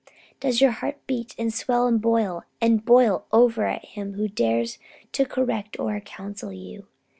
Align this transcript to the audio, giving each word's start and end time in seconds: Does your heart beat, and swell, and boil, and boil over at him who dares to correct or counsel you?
Does 0.39 0.61
your 0.61 0.71
heart 0.71 0.97
beat, 1.05 1.35
and 1.37 1.53
swell, 1.53 1.85
and 1.85 2.01
boil, 2.01 2.43
and 2.59 2.83
boil 2.83 3.27
over 3.31 3.67
at 3.67 3.85
him 3.85 4.13
who 4.15 4.27
dares 4.27 4.79
to 5.11 5.25
correct 5.27 5.77
or 5.79 5.99
counsel 5.99 6.51
you? 6.51 6.87